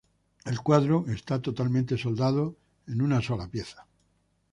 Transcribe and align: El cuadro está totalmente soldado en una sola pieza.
El 0.45 0.59
cuadro 0.61 1.05
está 1.09 1.39
totalmente 1.43 1.95
soldado 1.95 2.57
en 2.87 3.03
una 3.03 3.21
sola 3.21 3.47
pieza. 3.49 3.85